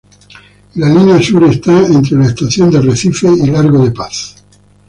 En 0.73 0.81
la 0.81 0.89
Línea 0.89 1.21
Sur 1.21 1.43
está 1.43 1.77
entre 1.85 2.17
las 2.17 2.29
estaciones 2.29 2.73
de 2.73 2.81
Recife 2.81 3.27
y 3.27 3.51
Largo 3.51 3.85
da 3.85 3.93
Paz. 3.93 4.35